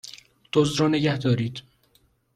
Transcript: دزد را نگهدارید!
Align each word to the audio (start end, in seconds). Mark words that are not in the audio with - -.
دزد 0.53 0.79
را 0.79 0.87
نگهدارید! 0.87 1.63